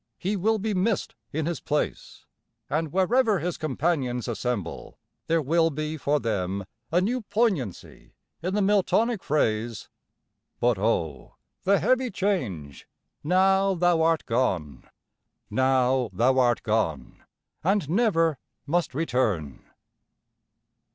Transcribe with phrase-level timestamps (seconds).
[0.17, 2.25] He will be missed in his place;
[2.71, 8.61] and wherever his companions assemble there will be for them a new poignancy in the
[8.63, 9.89] Miltonic phrase,
[10.59, 11.35] But O
[11.65, 12.87] the heavy change,
[13.23, 14.89] now thou art gone,
[15.51, 17.21] Now thou art gone,
[17.63, 19.63] and never must return!